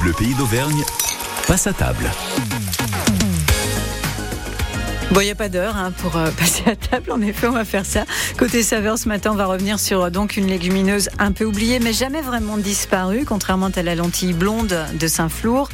[0.00, 0.82] Bleu Pays d'Auvergne
[1.46, 2.10] passe à table.
[5.12, 7.10] Bon, il n'y a pas d'heure hein, pour euh, passer à table.
[7.10, 8.04] En effet, on va faire ça.
[8.38, 11.80] Côté saveur, ce matin, on va revenir sur euh, donc une légumineuse un peu oubliée,
[11.80, 15.68] mais jamais vraiment disparue, contrairement à la lentille blonde de Saint-Flour.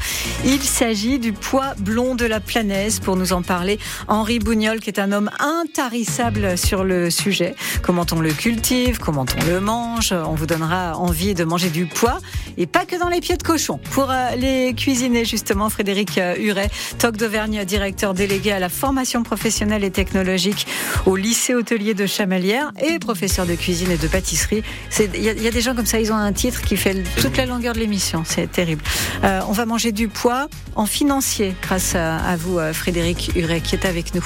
[0.46, 2.98] Il s'agit du pois blond de la Planaise.
[2.98, 3.78] Pour nous en parler,
[4.08, 7.56] Henri Bougnol, qui est un homme intarissable sur le sujet.
[7.82, 10.12] Comment on le cultive, comment on le mange.
[10.12, 12.20] On vous donnera envie de manger du pois,
[12.56, 13.78] et pas que dans les pieds de cochon.
[13.90, 19.84] Pour euh, les cuisiner, justement, Frédéric Huret, Toc d'Auvergne, directeur délégué à la formation professionnel
[19.84, 20.66] et technologique
[21.04, 24.62] au lycée hôtelier de Chamalières et professeur de cuisine et de pâtisserie.
[24.98, 27.44] Il y, a des gens comme ça, ils ont un titre qui fait toute la
[27.44, 28.22] longueur de l'émission.
[28.24, 28.82] C'est terrible.
[29.24, 33.74] Euh, on va manger du poids en financier grâce à, vous, euh, Frédéric Huret, qui
[33.74, 34.24] est avec nous.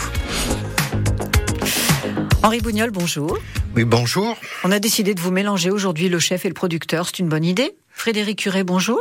[2.43, 3.39] Henri Bougnol, bonjour.
[3.75, 4.37] Oui, bonjour.
[4.65, 7.07] On a décidé de vous mélanger aujourd'hui le chef et le producteur.
[7.07, 7.77] C'est une bonne idée.
[7.91, 8.99] Frédéric Huret, bonjour.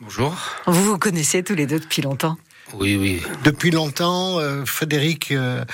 [0.00, 0.34] Bonjour.
[0.66, 2.36] Vous vous connaissez tous les deux depuis longtemps.
[2.74, 3.22] Oui, oui.
[3.44, 5.64] Depuis longtemps, euh, Frédéric euh,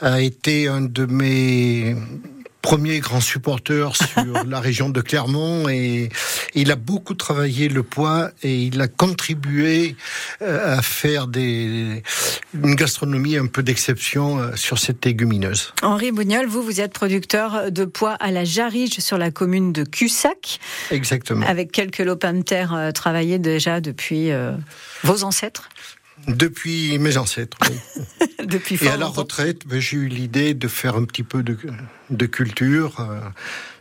[0.00, 1.94] a été un de mes
[2.62, 6.08] premiers grands supporters sur la région de Clermont et
[6.54, 9.94] il a beaucoup travaillé le poids et il a contribué
[10.42, 12.02] euh, à faire des,
[12.54, 15.72] une gastronomie un peu d'exception sur cette légumineuse.
[15.82, 19.84] Henri Bougnol, vous, vous êtes producteur de pois à la Jarige sur la commune de
[19.84, 20.58] Cussac.
[20.90, 21.46] Exactement.
[21.46, 24.30] Avec quelques lopins de terre travaillés déjà depuis
[25.04, 25.68] vos ancêtres
[26.26, 27.58] depuis mes ancêtres.
[28.44, 31.58] Depuis Et à la retraite, ben, j'ai eu l'idée de faire un petit peu de,
[32.10, 33.20] de culture, euh,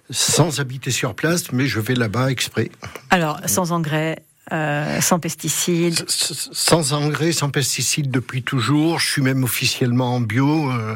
[0.09, 2.71] sans habiter sur place, mais je vais là-bas exprès.
[3.11, 8.99] Alors, sans engrais euh, sans pesticides Sans engrais, sans pesticides depuis toujours.
[8.99, 10.95] Je suis même officiellement en bio, euh,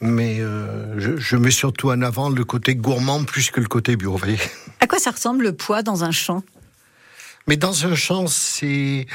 [0.00, 0.38] mais
[0.96, 4.16] je, je, mets surtout en avant le côté gourmand plus que le côté bio.
[4.16, 4.38] Voyez.
[4.80, 6.42] À quoi ça ressemble le poids dans un champ?
[7.46, 9.06] Mais dans un champ, c'est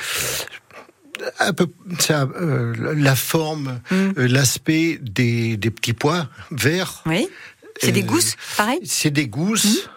[1.39, 1.67] un peu
[1.99, 3.95] ça, euh, la forme, mm.
[3.95, 7.03] euh, l'aspect des, des, petits pois verts.
[7.05, 7.27] Oui.
[7.79, 8.79] C'est des euh, gousses, pareil.
[8.83, 9.85] C'est des gousses.
[9.85, 9.89] Mm.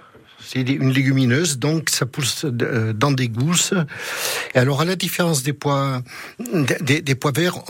[0.43, 3.73] C'est une légumineuse, donc ça pousse dans des gousses.
[4.55, 6.03] Et alors, à la différence des pois,
[6.81, 7.63] des, des pois verts,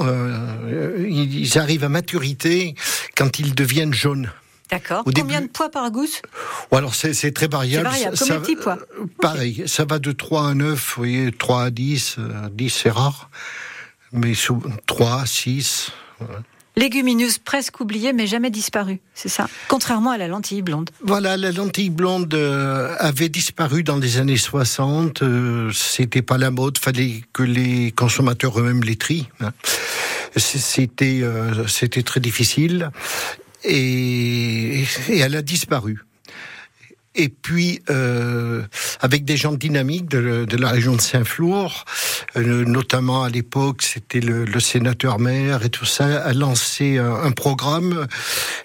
[0.98, 2.74] ils arrivent à maturité
[3.16, 4.30] quand ils deviennent jaunes.
[4.70, 5.04] D'accord.
[5.04, 6.22] Combien de pois par gousse?
[6.70, 7.84] Alors c'est très variable.
[7.84, 8.16] variable.
[8.18, 8.78] Combien de petits pois
[9.20, 12.16] Pareil, ça va de 3 à 9, vous voyez, 3 à 10,
[12.52, 13.30] 10 euh, c'est rare,
[14.12, 14.32] mais
[14.86, 15.92] 3, 6.
[16.76, 19.48] Légumineuse presque oubliée mais jamais disparue, c'est ça?
[19.66, 20.90] Contrairement à la lentille blonde.
[21.02, 25.22] Voilà, la lentille blonde euh, avait disparu dans les années 60.
[25.22, 29.28] Euh, C'était pas la mode, fallait que les consommateurs eux-mêmes les trient.
[29.40, 29.50] Hein.
[30.36, 31.24] C'était
[31.66, 32.92] c'était très difficile
[33.64, 36.00] et, elle a disparu.
[37.16, 38.62] Et puis, euh,
[39.00, 41.84] avec des gens dynamiques de, de la région de Saint-Flour,
[42.36, 47.12] euh, notamment à l'époque, c'était le, le, sénateur maire et tout ça, a lancé un,
[47.12, 48.06] un programme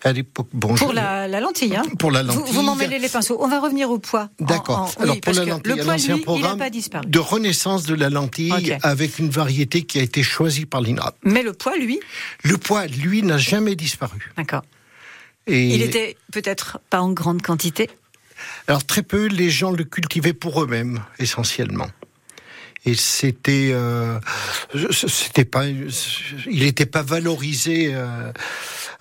[0.04, 0.48] à l'époque.
[0.54, 2.54] Bon, pour la, la, lentille, hein Pour la lentille.
[2.54, 3.38] Vous, m'en mêlez les pinceaux.
[3.42, 4.30] On va revenir au poids.
[4.40, 4.94] D'accord.
[5.00, 7.08] Alors pour la lentille, le poids, lui, un programme pas disparu.
[7.08, 11.16] de renaissance de la lentille avec une variété qui a été choisie par l'INRA.
[11.24, 12.00] Mais le poids, lui
[12.44, 14.32] Le poids, lui, n'a jamais disparu.
[14.38, 14.62] D'accord.
[15.48, 17.90] Il était peut-être pas en grande quantité
[18.68, 21.88] Alors très peu, les gens le cultivaient pour eux-mêmes, essentiellement.
[22.86, 24.20] Et c'était, euh,
[24.92, 25.90] c'était pas, il
[26.60, 28.32] n'était pas valorisé euh,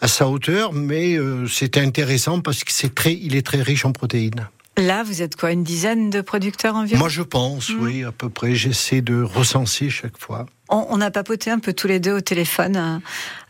[0.00, 3.84] à sa hauteur, mais euh, c'était intéressant parce que c'est très, il est très riche
[3.84, 4.49] en protéines.
[4.76, 6.98] Là, vous êtes quoi, une dizaine de producteurs environ?
[6.98, 7.80] Moi, je pense, hmm.
[7.80, 8.54] oui, à peu près.
[8.54, 10.46] J'essaie de recenser chaque fois.
[10.68, 13.00] On, a papoté un peu tous les deux au téléphone,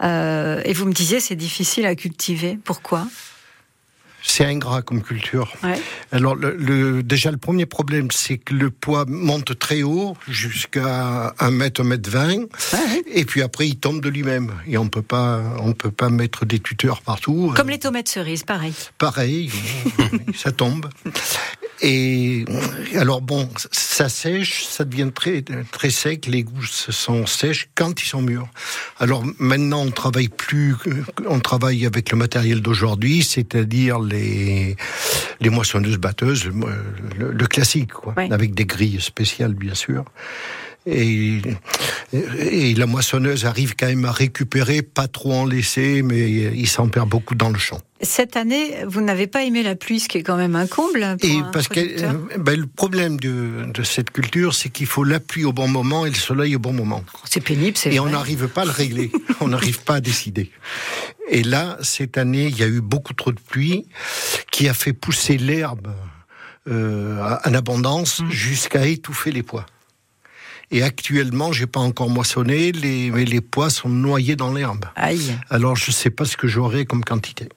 [0.02, 2.58] euh, et vous me disiez c'est difficile à cultiver.
[2.64, 3.06] Pourquoi?
[4.26, 5.52] C'est ingrat comme culture.
[6.10, 11.50] Alors, le, déjà, le premier problème, c'est que le poids monte très haut, jusqu'à 1
[11.50, 12.46] mètre, 1 mètre 20,
[13.12, 14.52] et puis après, il tombe de lui-même.
[14.66, 17.52] Et on peut pas, on peut pas mettre des tuteurs partout.
[17.54, 18.74] Comme les tomates cerises, pareil.
[18.98, 19.52] Pareil,
[20.34, 20.88] ça tombe.
[21.82, 22.44] Et
[22.94, 26.26] alors bon, ça sèche, ça devient très très sec.
[26.26, 28.48] Les gousses sont sèches quand ils sont mûrs.
[28.98, 30.76] Alors maintenant, on travaille plus,
[31.26, 36.50] on travaille avec le matériel d'aujourd'hui, c'est-à-dire les les moissonneuses batteuses,
[37.18, 40.04] le, classique, quoi, avec des grilles spéciales bien sûr.
[40.86, 41.40] Et,
[42.12, 46.88] et, la moissonneuse arrive quand même à récupérer, pas trop en laisser, mais il s'en
[46.88, 47.80] perd beaucoup dans le champ.
[48.02, 51.16] Cette année, vous n'avez pas aimé la pluie, ce qui est quand même un comble.
[51.18, 51.80] Pour et parce que
[52.38, 56.04] ben, le problème de, de cette culture, c'est qu'il faut la pluie au bon moment
[56.04, 57.02] et le soleil au bon moment.
[57.24, 59.10] C'est pénible, c'est Et on n'arrive pas à le régler,
[59.40, 60.50] on n'arrive pas à décider.
[61.28, 63.86] Et là, cette année, il y a eu beaucoup trop de pluie
[64.50, 65.88] qui a fait pousser l'herbe
[66.68, 68.30] euh, en abondance mmh.
[68.30, 69.66] jusqu'à étouffer les pois.
[70.70, 74.86] Et actuellement, j'ai pas encore moissonné, les, mais les pois sont noyés dans l'herbe.
[74.96, 75.36] Aïe.
[75.50, 77.48] Alors, je sais pas ce que j'aurai comme quantité.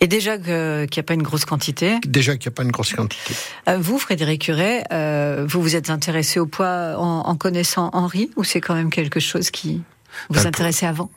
[0.00, 1.98] Et déjà qu'il n'y a pas une grosse quantité.
[2.06, 3.34] Déjà qu'il n'y a pas une grosse quantité.
[3.68, 8.30] Euh, Vous, Frédéric Curet, euh, vous vous êtes intéressé au poids en, en connaissant Henri
[8.36, 9.82] ou c'est quand même quelque chose qui
[10.28, 11.10] vous le intéressait avant?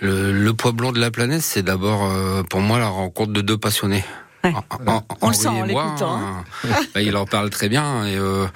[0.00, 3.40] Le, le poids blanc de la planète, c'est d'abord euh, pour moi la rencontre de
[3.40, 4.04] deux passionnés.
[4.46, 4.54] Ouais.
[4.86, 6.20] En- en- On le Henri sent en l'écoutant,
[6.64, 8.46] euh, bah, il en parle très bien et euh,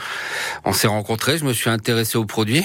[0.65, 1.39] on s'est rencontrés.
[1.39, 2.65] Je me suis intéressé au produit.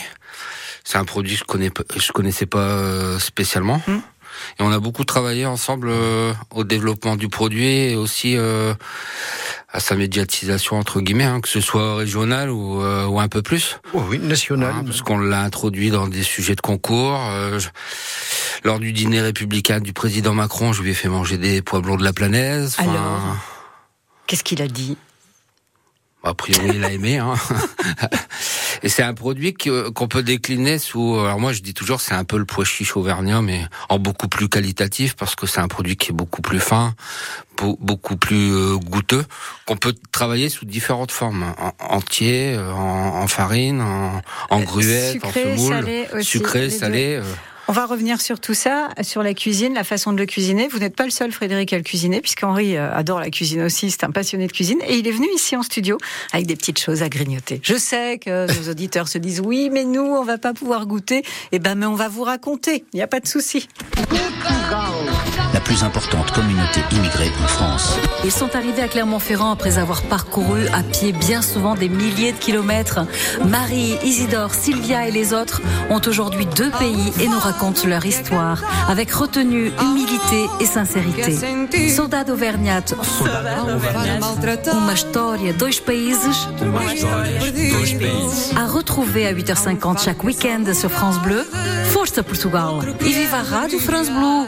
[0.84, 3.82] C'est un produit que je connais, je connaissais pas euh, spécialement.
[3.88, 3.94] Mm.
[4.60, 8.74] Et on a beaucoup travaillé ensemble euh, au développement du produit et aussi euh,
[9.72, 13.42] à sa médiatisation entre guillemets, hein, que ce soit régional ou, euh, ou un peu
[13.42, 13.80] plus.
[13.94, 14.74] Oh oui, national.
[14.78, 17.18] Hein, parce qu'on l'a introduit dans des sujets de concours.
[17.32, 17.70] euh, je-
[18.66, 22.00] lors du dîner républicain du président Macron, je lui ai fait manger des pois blancs
[22.00, 22.12] de la.
[22.66, 23.38] Enfin, Alors
[24.28, 24.98] Qu'est-ce qu'il a dit?
[26.24, 27.20] A priori, il a aimé.
[27.20, 27.36] Hein.
[28.84, 31.20] Et c'est un produit qu'on peut décliner sous.
[31.20, 34.28] Alors moi, je dis toujours, c'est un peu le pois chiche auvergnat, mais en beaucoup
[34.28, 36.96] plus qualitatif parce que c'est un produit qui est beaucoup plus fin,
[37.58, 39.24] beau- beaucoup plus euh, goûteux,
[39.68, 45.24] qu'on peut travailler sous différentes formes, en, entier, euh, en, en farine, en, en gruette,
[45.24, 47.20] en semoule, salé aussi, sucré, salé.
[47.22, 47.24] euh.
[47.68, 50.68] On va revenir sur tout ça, sur la cuisine, la façon de le cuisiner.
[50.68, 53.90] Vous n'êtes pas le seul, Frédéric, à le cuisiner, puisqu'Henri euh, adore la cuisine aussi,
[53.90, 55.98] c'est un passionné de cuisine, et il est venu ici en studio
[56.32, 57.60] avec des petites choses à grignoter.
[57.64, 61.24] Je sais que nos auditeurs se disent oui, mais nous, on va pas pouvoir goûter.
[61.52, 62.86] Eh ben, mais on va vous raconter.
[62.94, 63.68] Il n'y a pas de souci.
[65.54, 67.98] La plus importante communauté immigrée en France.
[68.24, 72.38] Ils sont arrivés à Clermont-Ferrand après avoir parcouru à pied bien souvent des milliers de
[72.38, 73.00] kilomètres.
[73.46, 78.62] Marie, Isidore, Sylvia et les autres ont aujourd'hui deux pays et nous racontent leur histoire
[78.90, 81.38] avec retenue, humilité et sincérité.
[81.90, 82.86] Saudade Auvergnat.
[84.74, 86.48] Uma história, dois países.
[88.58, 91.46] À retrouver à 8h50 chaque week-end sur France Bleu.
[91.92, 92.80] Força Portugal.
[93.02, 94.48] E viva a Rádio France Bleu.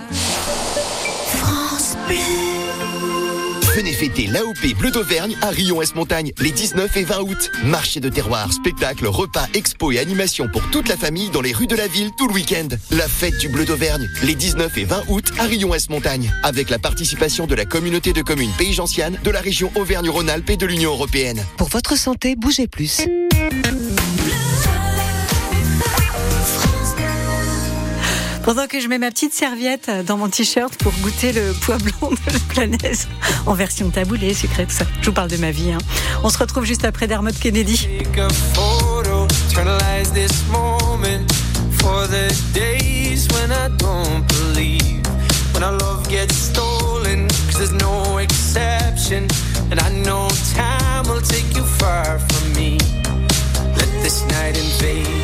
[3.76, 7.52] Venez fêter l'AOP Bleu d'Auvergne à Rion-Est-Montagne les 19 et 20 août.
[7.64, 11.68] Marché de terroir, spectacle, repas, expo et animation pour toute la famille dans les rues
[11.68, 12.70] de la ville tout le week-end.
[12.90, 17.46] La fête du Bleu d'Auvergne les 19 et 20 août à Rion-Est-Montagne avec la participation
[17.46, 21.46] de la communauté de communes Pays Gentiane, de la région Auvergne-Rhône-Alpes et de l'Union Européenne.
[21.58, 23.02] Pour votre santé, bougez plus.
[28.48, 32.12] Pendant que je mets ma petite serviette dans mon t-shirt pour goûter le pois blanc
[32.12, 33.10] de la planaise
[33.46, 34.86] en version taboulée, sucré, tout ça.
[35.02, 35.74] Je vous parle de ma vie.
[35.74, 35.80] hein.
[36.24, 37.90] On se retrouve juste après Dermot Kennedy.
[45.54, 49.28] when our love gets stolen, cause there's no exception,
[49.72, 52.78] and I know time will take you far from me.
[53.76, 55.17] Let this night invade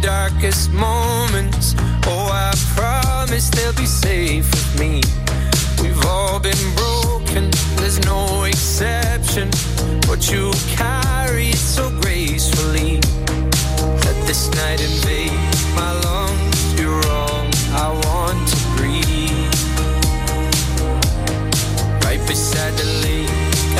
[0.00, 1.74] darkest moments.
[2.06, 5.02] Oh, I promise they'll be safe with me.
[5.82, 9.50] We've all been broken, there's no exception.
[10.06, 13.00] But you carry it so gracefully.
[14.04, 15.32] Let this night invade
[15.74, 16.80] my lungs.
[16.80, 19.54] You're all I want to breathe.
[22.04, 23.30] Right beside the lake,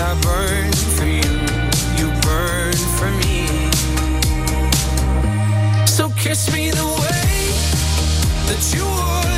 [0.00, 0.79] I burn
[6.30, 7.26] kiss me the way
[8.46, 9.29] that you would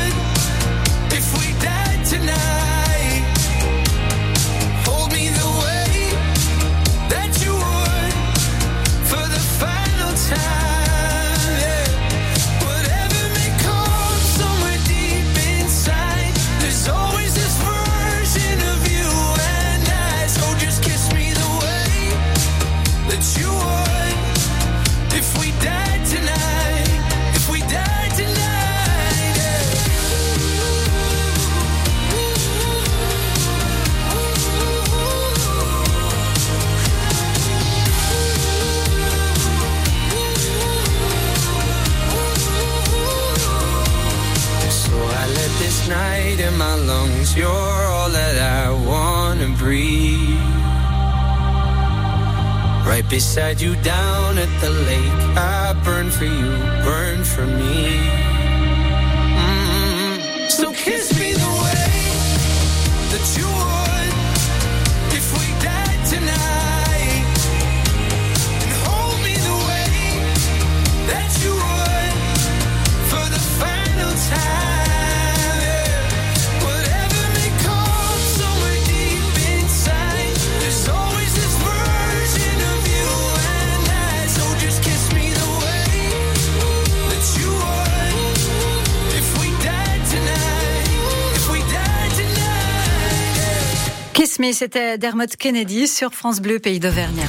[94.53, 97.25] c'était Dermot Kennedy sur France Bleu, pays d'Auvergne.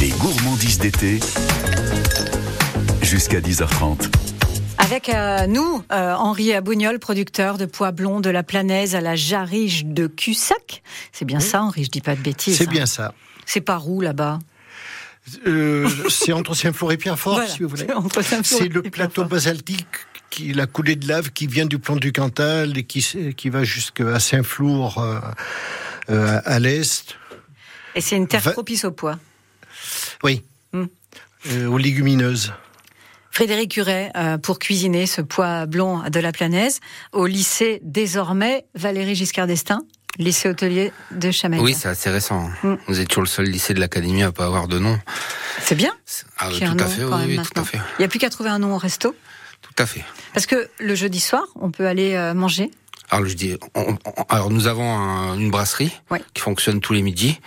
[0.00, 1.20] Les gourmandises d'été.
[3.02, 4.08] Jusqu'à 10h30.
[4.78, 9.14] Avec euh, nous, euh, Henri Abougnol, producteur de pois blonds de la Planaise à la
[9.14, 10.82] Jarige de Cussac.
[11.12, 12.56] C'est bien ça, Henri, je dis pas de bêtises.
[12.56, 12.72] C'est hein.
[12.72, 13.14] bien ça.
[13.46, 14.38] C'est par où là-bas
[15.46, 17.86] Euh, c'est entre Saint-Flour et Pierrefort, Voilà, si vous voulez.
[18.42, 19.86] c'est le plateau basaltique,
[20.32, 23.64] qui, la coulée de lave qui vient du plan du Cantal et qui, qui va
[23.64, 25.20] jusqu'à Saint-Flour euh,
[26.10, 27.16] euh, à l'est.
[27.94, 29.18] Et c'est une terre Va- propice au pois.
[30.24, 30.42] Oui.
[30.72, 30.86] Hmm.
[31.50, 32.54] Euh, aux légumineuses.
[33.30, 36.80] Frédéric Curet, euh, pour cuisiner ce pois blond de la Planaise,
[37.12, 39.82] au lycée désormais Valérie Giscard d'Estaing,
[40.18, 41.62] lycée hôtelier de Chamaillé.
[41.62, 42.50] Oui, c'est assez récent.
[42.62, 42.74] Mm.
[42.88, 44.98] Vous êtes toujours le seul lycée de l'académie à pas avoir de nom.
[45.62, 45.92] C'est bien.
[46.38, 47.78] Ah, tout à fait, oui, tout à fait.
[47.98, 49.14] Il n'y a plus qu'à trouver un nom au resto.
[49.62, 50.04] Tout à fait.
[50.34, 52.70] Parce que le jeudi soir, on peut aller euh, manger.
[53.10, 56.22] Alors je dis, on- on- alors nous avons un- une brasserie Ouais.
[56.34, 57.40] qui fonctionne tous les midis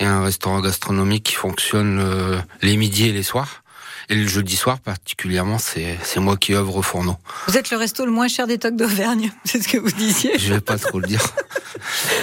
[0.00, 3.61] et un restaurant gastronomique qui fonctionne euh, les midis et les soirs.
[4.12, 7.16] Et le jeudi soir particulièrement, c'est moi qui œuvre au fourneau.
[7.48, 10.32] Vous êtes le resto le moins cher des tocs d'Auvergne, c'est ce que vous disiez.
[10.38, 11.22] Je vais pas trop le dire.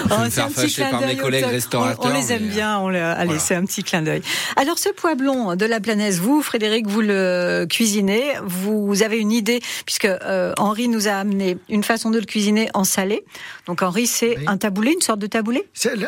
[0.06, 1.46] Je vais Oh, me c'est faire un petit fâcher clin par mes d'œil aux collègues
[1.46, 2.06] restaurateurs.
[2.06, 2.80] On, on les aime mais, euh, bien.
[2.80, 3.40] On le- allez, voilà.
[3.40, 4.22] c'est un petit clin d'œil.
[4.56, 8.24] Alors, ce pois blond de la Planaise, vous, Frédéric, vous le cuisinez.
[8.46, 12.70] Vous avez une idée, puisque euh, Henri nous a amené une façon de le cuisiner
[12.74, 13.24] en salé.
[13.66, 14.44] Donc, Henri, c'est Oui.
[14.48, 15.64] un taboulé, une sorte de taboulé?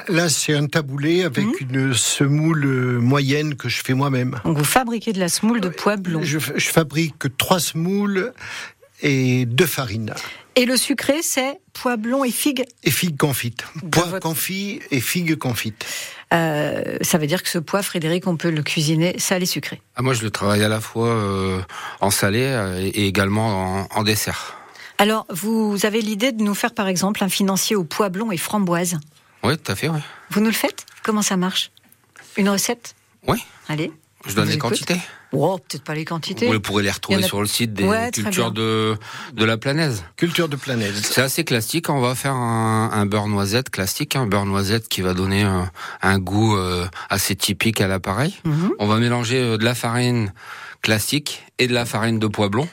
[0.07, 1.53] Là, c'est un taboulé avec Mhm.
[1.71, 4.39] une semoule euh, moyenne que je fais moi-même.
[4.45, 6.21] Donc, vous fabriquez de la semoule de pois blond.
[6.23, 8.33] Je, je fabrique trois semoules
[9.01, 10.13] et deux farines.
[10.55, 12.65] Et le sucré, c'est pois blond et figues.
[12.83, 13.63] Et figues confites.
[13.91, 15.85] Pois votre- confit et figues confites.
[16.33, 19.81] Euh, ça veut dire que ce pois, Frédéric, on peut le cuisiner salé sucré.
[19.95, 21.61] Ah, moi, je le travaille à la fois euh,
[22.01, 24.57] en salé euh, et également en, en dessert.
[24.97, 28.37] Alors, vous avez l'idée de nous faire, par exemple, un financier au pois blond et
[28.37, 28.99] framboise?
[29.43, 29.99] Oui, tout à fait, oui.
[30.29, 30.85] Vous nous le faites?
[31.03, 31.71] Comment ça marche?
[32.37, 32.95] Une recette?
[33.27, 33.91] Oui, Allez.
[34.27, 34.97] Je donne les quantités.
[35.33, 36.47] Oh, peut-être pas les quantités.
[36.51, 38.97] Vous pourrez les retrouver a- sur le site des Ouais, cultures de,
[39.33, 40.03] de la Planaise.
[40.17, 40.93] Culture de planète.
[40.95, 41.89] C'est assez classique.
[41.89, 45.71] On va faire un, un beurre noisette classique, un beurre noisette qui va donner un,
[46.01, 48.35] un goût euh, assez typique à l'appareil.
[48.43, 48.71] Mhm.
[48.79, 50.33] On va mélanger euh, de la farine
[50.81, 52.67] classique et de la farine de pois blond.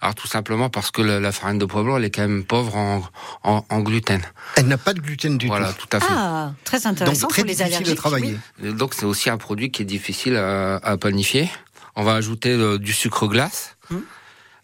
[0.00, 2.76] Alors tout simplement parce que la, la farine de blond, elle est quand même pauvre
[2.76, 3.02] en,
[3.42, 4.20] en, en gluten.
[4.56, 5.86] Elle n'a pas de gluten du Voilà, tout.
[5.86, 6.06] tout à fait.
[6.10, 7.98] Ah, très intéressant Donc très pour les difficile allergiques.
[7.98, 8.38] à travailler.
[8.62, 8.74] oui.
[8.74, 11.50] Donc c'est aussi un produit qui est difficile à, à panifier.
[11.96, 14.02] On va ajouter euh, du sucre glace, Mhm.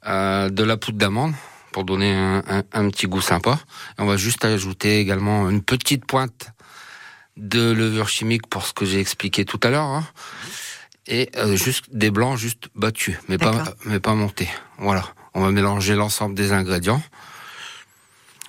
[0.07, 1.33] euh, de la poudre d'amande
[1.73, 3.59] pour donner un, un- un petit goût sympa.
[3.99, 6.49] Et on va juste ajouter également une petite pointe
[7.39, 9.85] de levure chimique pour ce que j'ai expliqué tout à l'heure.
[9.87, 10.05] hein.
[11.07, 14.49] Et euh, juste des blancs juste battus, mais pas mais pas montés.
[14.79, 15.05] Voilà.
[15.35, 17.03] On va mélanger l'ensemble des ingrédients.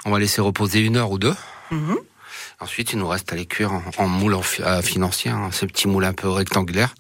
[0.06, 1.36] On va laisser reposer une heure ou deux.
[1.72, 1.98] Mhm.
[2.60, 5.66] Ensuite, il nous reste à les cuire en, en moule en à financier, hein, ce
[5.66, 6.94] petit moule un peu rectangulaire,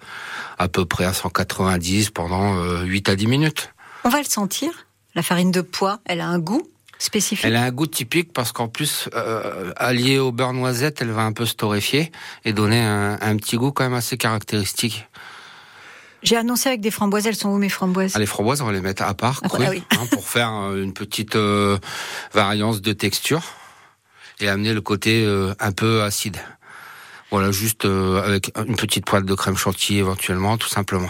[0.58, 3.74] à peu près à 190 pendant euh, 8 à 10 minutes.
[4.04, 4.72] On va le sentir.
[5.16, 7.46] La farine de pois, elle a un goût spécifique.
[7.46, 11.22] Elle a un goût typique parce qu'en plus, euh, alliée au beurre noisette, elle va
[11.22, 12.12] un peu se torréfier
[12.46, 15.08] et donner un, un petit goût quand même assez caractéristique.
[16.24, 17.28] J'ai annoncé avec des framboises.
[17.28, 19.50] Elles sont où mes framboises Ah, les framboises, on va les mettre à part, Ah,
[19.50, 19.84] crues, ah oui.
[19.92, 21.78] hein, pour faire euh, une petite euh,
[22.34, 23.42] variance de texture
[24.40, 26.38] et amener le côté euh, un peu acide.
[27.32, 31.10] Voilà, juste euh, avec une petite poêle de crème chantilly éventuellement, tout simplement.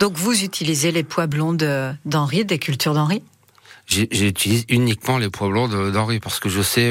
[0.00, 3.22] Donc vous utilisez les pois blonds de- d'Henri, des cultures d'Henri?
[3.86, 6.90] J'utilise uniquement les pois blancs de- d'Henri parce que je sais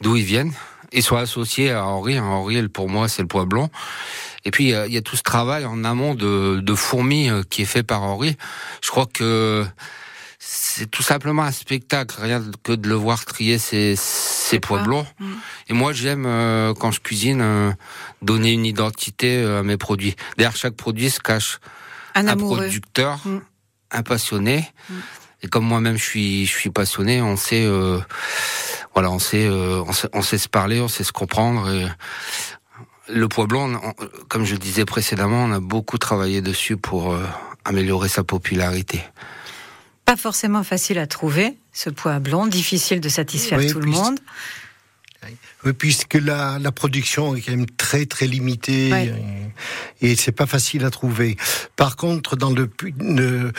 [0.00, 0.52] d'où ils viennent.
[0.92, 2.16] Ils sont associés à Henri.
[2.18, 2.24] hein.
[2.24, 3.70] Henri, pour moi, c'est le pois blanc.
[4.44, 6.74] Et puis, il y a- il y, a tout ce travail en amont de, de
[6.74, 8.36] fourmis euh, qui est fait par Henri.
[8.82, 9.64] Je crois que
[10.38, 15.06] c'est tout simplement un spectacle, rien que de le voir trier ses, ses pois blancs.
[15.20, 15.32] Mm.
[15.68, 17.70] Et moi, j'aime, euh, quand je cuisine, euh,
[18.22, 20.16] donner une identité euh, à mes produits.
[20.36, 21.60] Derrière chaque produit se cache
[22.16, 23.40] Un producteur, Mm.
[23.92, 24.68] un passionné.
[24.90, 24.94] Mm.
[25.44, 27.98] Et comme moi-même je suis, je suis passionné, on sait, euh,
[28.94, 31.70] voilà, on sait, euh, on sait, on sait se parler, on sait se comprendre.
[31.70, 31.86] Et
[33.08, 33.94] le poids blanc, on-
[34.28, 37.24] comme je disais précédemment, on a beaucoup travaillé dessus pour euh,
[37.64, 39.02] améliorer sa popularité.
[40.04, 44.18] Pas forcément facile à trouver, ce poids blond, difficile de satisfaire Oui, tout le monde.
[45.24, 45.36] Oui,
[45.78, 49.14] puisque la, la production est quand même très très limitée Ouais.
[50.00, 51.36] et, c'est pas facile à trouver.
[51.76, 53.52] Par contre, dans le, le-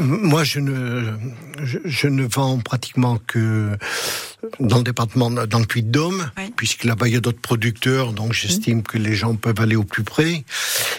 [0.00, 1.12] moi je ne
[1.62, 3.70] je, je ne vends pratiquement que
[4.58, 6.50] dans le département dans le Puy-de-Dôme, Ouais.
[6.56, 9.84] puisque là-bas il y a d'autres producteurs, donc j'estime que les gens peuvent aller au
[9.84, 10.44] plus près.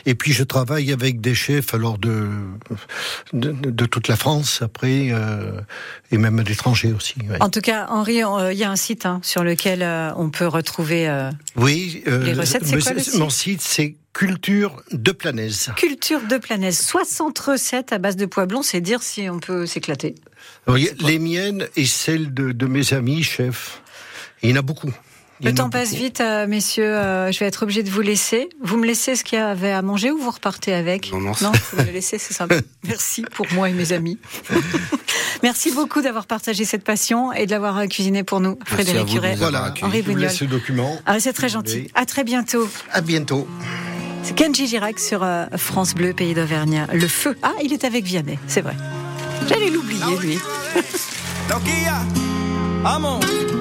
[0.05, 2.27] Et puis je travaille avec des chefs alors de
[3.33, 5.59] de, de toute la France après euh,
[6.11, 7.15] et même à l'étranger aussi.
[7.29, 7.37] ouais.
[7.41, 10.29] En tout cas, Henri, euh, il y a un site hein, sur lequel euh, on
[10.31, 15.11] peut retrouver euh, Oui, euh, Les recettes, c'est quoi le Mon site, c'est Culture de
[15.11, 15.71] Planaise.
[15.77, 16.79] Culture de Planaise.
[16.79, 20.15] 60 recettes à base de pois c'est dire si on peut s'éclater.
[20.67, 23.81] Les miennes et celles de, de mes amis chefs.
[24.43, 24.91] Il y en a beaucoup.
[25.43, 26.01] Le temps passe beaucoup.
[26.03, 26.95] vite, euh, messieurs.
[26.95, 28.49] euh, je vais être obligée de vous laisser.
[28.61, 31.31] Vous me laissez ce qu'il y avait à manger ou vous repartez avec Non, non,
[31.41, 32.55] non vous me le laissez, c'est sympa.
[32.87, 34.17] Merci pour moi et mes amis.
[35.43, 39.35] Merci beaucoup d'avoir partagé cette passion et de l'avoir euh, cuisiné pour nous, Frédéric Curet.
[39.35, 39.73] Voilà.
[39.81, 40.29] Henri je vous Bougnol.
[40.29, 40.99] ce document.
[41.05, 41.87] Ah, c'est très gentil.
[41.95, 42.69] À très bientôt.
[42.91, 43.47] À bientôt.
[44.23, 46.85] C'est Kenji Girac sur euh, France Bleu, pays d'Auvergne.
[46.93, 47.35] Le feu.
[47.41, 48.75] Ah, il est avec Vianney, c'est vrai.
[49.49, 50.37] J'allais l'oublier, lui.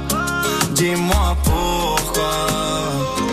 [0.81, 2.47] Dis-moi pourquoi.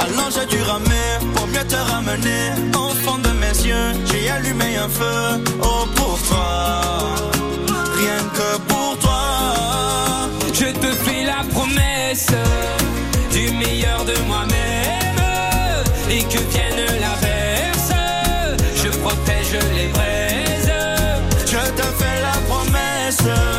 [0.02, 2.52] Alors j'ai dû ramer pour mieux te ramener.
[2.74, 5.42] Au fond de mes yeux, j'ai allumé un feu.
[5.62, 6.90] Oh, pour toi.
[7.96, 10.28] Rien que pour toi.
[10.52, 12.32] Je te fais la promesse
[13.32, 15.22] du meilleur de moi-même
[16.10, 17.92] et que vienne l'averse,
[18.76, 20.72] je protège les braises.
[21.46, 23.57] Je te fais la promesse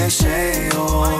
[0.00, 1.19] 给谁哦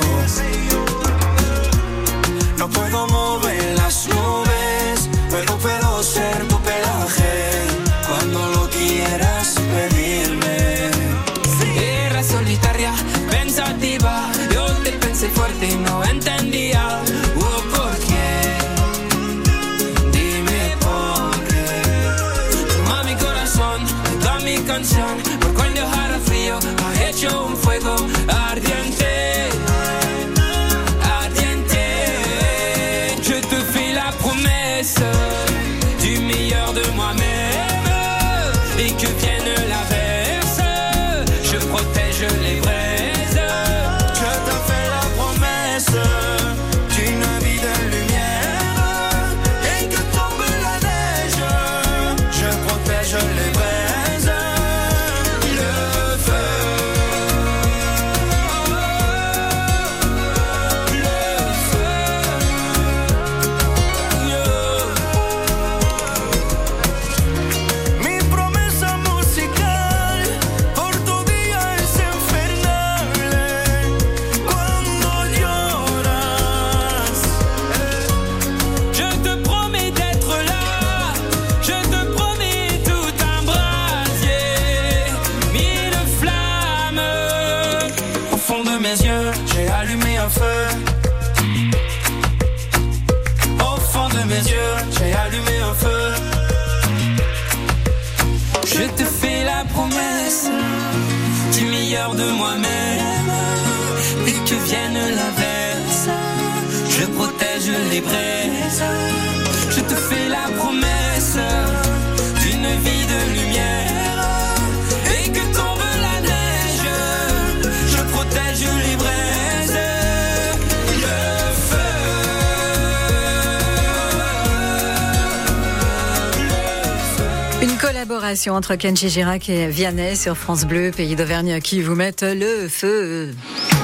[128.06, 132.66] préparation entre Kenji Girac et Vianney sur France Bleu, pays d'Auvergne, qui vous mettent le
[132.66, 133.34] feu.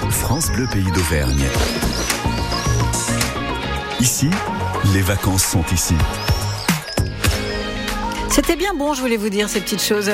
[0.08, 1.44] France Bleu Pays d'Auvergne.
[4.00, 4.30] Ici,
[4.94, 5.94] les vacances sont ici.
[8.30, 10.10] C'était bien bon, je voulais vous dire ces petites choses.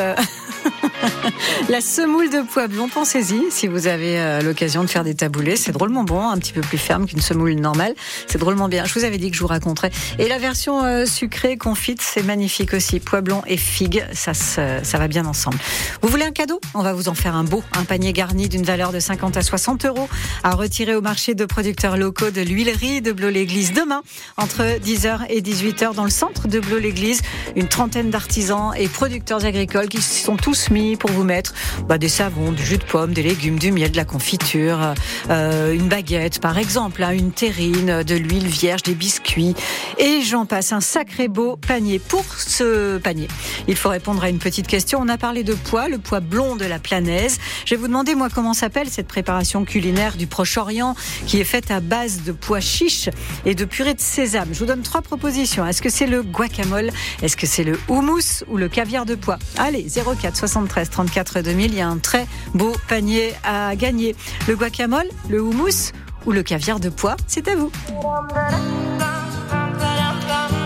[1.69, 5.57] La semoule de pois blond, pensez-y si vous avez euh, l'occasion de faire des taboulés.
[5.57, 7.95] C'est drôlement bon, un petit peu plus ferme qu'une semoule normale.
[8.27, 8.85] C'est drôlement bien.
[8.85, 9.91] Je vous avais dit que je vous raconterais.
[10.19, 13.01] Et la version euh, sucrée, confite, c'est magnifique aussi.
[13.01, 15.59] Pois blond et figues, ça, ça va bien ensemble.
[16.03, 16.61] Vous voulez un cadeau?
[16.75, 17.63] On va vous en faire un beau.
[17.77, 20.09] Un panier garni d'une valeur de 50 à 60 euros
[20.43, 24.03] à retirer au marché de producteurs locaux de l'huilerie de Blot-l'Église demain
[24.37, 27.23] entre 10h et 18h dans le centre de Blot-l'Église.
[27.57, 31.55] Une trentaine d'artisans et producteurs agricoles qui se sont tous mis pour vous mettre
[31.89, 34.95] bah, des savons, du jus de pomme, des légumes, du miel, de la confiture,
[35.31, 39.55] euh, une baguette par exemple, hein, une terrine, de l'huile vierge, des biscuits
[39.99, 40.73] et j'en passe.
[40.73, 41.99] Un sacré beau panier.
[41.99, 43.29] Pour ce panier,
[43.69, 45.01] il faut répondre à une petite question.
[45.03, 47.39] On a parlé de pois, le pois blond de la planaise.
[47.65, 50.95] Je vais vous demander moi comment s'appelle cette préparation culinaire du Proche-Orient
[51.27, 53.09] qui est faite à base de pois chiches
[53.45, 54.49] et de purée de sésame.
[54.53, 55.67] Je vous donne trois propositions.
[55.67, 56.91] Est-ce que c'est le guacamole?
[57.23, 59.39] Est-ce que c'est le houmous ou le caviar de pois?
[59.59, 64.15] Allez, 04 73 34 2000, il y a un très beau panier à gagner.
[64.49, 65.93] Le guacamole, le houmous
[66.27, 67.71] ou le caviar de pois C'est à vous.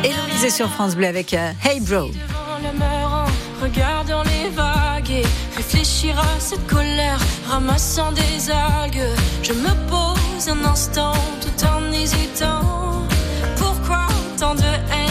[0.05, 2.11] Héloïse sur France Bleu avec euh, Hey Bro.
[3.63, 5.23] Regardant les vagues et
[5.57, 9.03] réfléchir à cette colère, ramassant des algues.
[9.43, 13.07] Je me pose un instant tout en hésitant.
[13.57, 14.07] Pourquoi
[14.39, 15.06] tant de haine,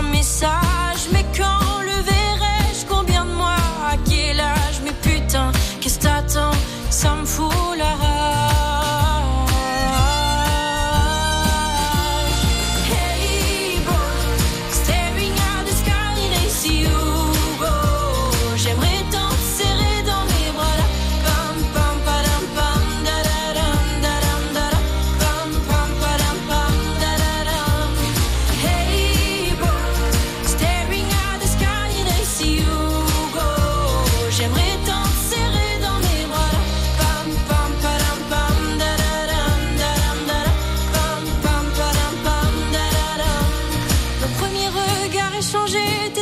[0.00, 0.22] on me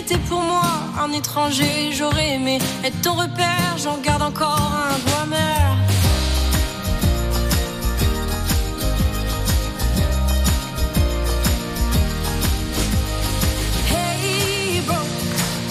[0.02, 0.62] t'étais pour moi
[1.02, 1.90] un étranger.
[1.92, 5.76] J'aurais aimé être ton repère, j'en garde encore un goût amer.
[13.90, 14.96] Hey bro,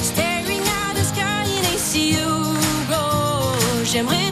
[0.02, 2.56] staring at the sky and see you
[2.90, 3.84] go.
[3.86, 4.27] J'aimerais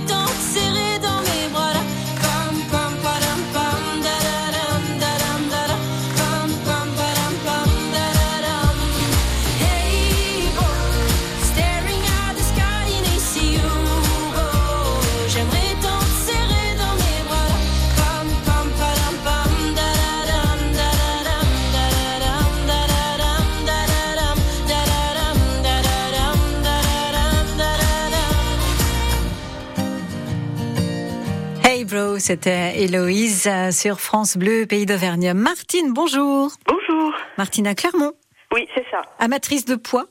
[31.96, 35.32] Bro, c'était Héloïse euh, sur France Bleu, pays d'Auvergne.
[35.34, 36.52] Martine, bonjour.
[36.68, 37.14] Bonjour.
[37.38, 38.12] Martine à Clermont,
[38.54, 39.02] Oui, c'est ça.
[39.20, 40.06] amatrice de pois.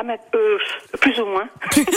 [0.00, 0.58] Ah, ma- euh,
[1.00, 1.48] plus ou moins.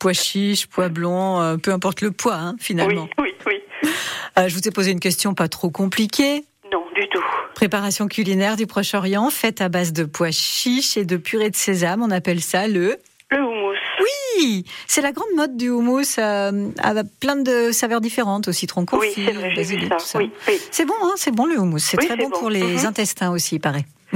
[0.00, 3.08] Pois chiche, pois blond, euh, peu importe le pois, hein, finalement.
[3.18, 3.90] Oui, oui, oui.
[4.38, 6.44] Euh, je vous ai posé une question pas trop compliquée.
[6.72, 7.24] Non, du tout.
[7.54, 12.02] Préparation culinaire du Proche-Orient, faite à base de pois chiches et de purée de sésame.
[12.02, 12.98] On appelle ça le...
[13.30, 13.73] Le houmous.
[14.04, 18.82] Oui, c'est la grande mode du houmous, euh, avec plein de saveurs différentes, au citron
[18.82, 19.96] Oui, confit, vrai, j'ai basilic, ça.
[19.96, 20.18] tout ça.
[20.18, 20.60] Oui, oui.
[20.70, 21.78] C'est bon, hein, c'est bon le houmous.
[21.78, 22.38] C'est Oui, très bon, bon.
[22.38, 22.86] pour les Mhm.
[22.86, 23.84] intestins aussi, il paraît.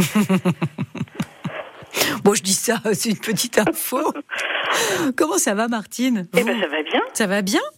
[2.24, 4.12] bon, je dis ça, c'est une petite info.
[5.16, 6.27] Comment ça va, Martine?
[6.37, 7.01] Eh ben, ça va bien.
[7.14, 7.61] Ça va bien?
[7.62, 7.78] Oui,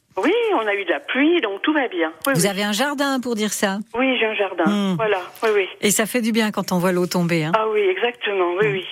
[0.54, 2.12] on a eu de la pluie, donc tout va bien.
[2.26, 2.48] Oui, Vous oui.
[2.48, 4.64] avez un jardin pour dire ça Oui, j'ai un jardin.
[4.66, 4.96] Hmm.
[4.96, 5.66] Voilà, oui, oui.
[5.80, 7.44] Et ça fait du bien quand on voit l'eau tomber.
[7.44, 7.52] Hein.
[7.56, 8.84] Ah oui, exactement, oui, oui.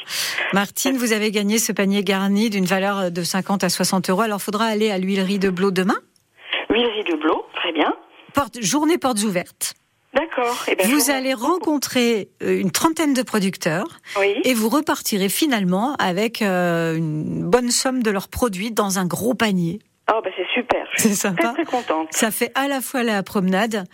[0.53, 4.23] Martine, vous avez gagné ce panier garni d'une valeur de 50 à 60 euros.
[4.23, 5.97] Alors, faudra aller à l'huilerie de Blot demain.
[6.71, 7.95] Huilerie de Blot, très bien.
[8.35, 9.75] Porte, journée portes ouvertes.
[10.15, 10.65] D'accord.
[10.69, 14.37] Eh ben, Vous allez rencontrer euh, une trentaine de producteurs Oui.
[14.45, 19.35] et vous repartirez finalement avec euh, une bonne somme de leurs produits dans un gros
[19.35, 19.81] panier.
[20.13, 20.87] Oh, bah, c'est super.
[20.97, 21.53] C'est sympa.
[21.53, 22.09] très, très contente.
[22.13, 23.85] Ça fait à la fois la promenade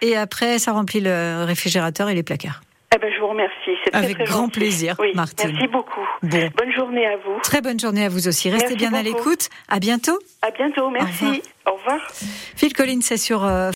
[0.00, 2.60] et après ça remplit le réfrigérateur et les placards.
[2.94, 3.54] Eh ben, je vous remercie.
[3.86, 4.60] Très, Avec très grand gentil.
[4.60, 5.12] plaisir, oui.
[5.14, 5.50] Martine.
[5.52, 6.06] Merci beaucoup.
[6.22, 6.50] Bon.
[6.58, 7.40] Bonne journée à vous.
[7.42, 8.50] Très bonne journée à vous aussi.
[8.50, 9.48] Restez Merci bien à l'écoute.
[9.68, 10.18] À bientôt.
[10.42, 10.90] À bientôt.
[10.90, 11.42] Merci.
[11.66, 12.00] Au revoir.
[12.56, 13.70] Phil Collins, c'est sur euh,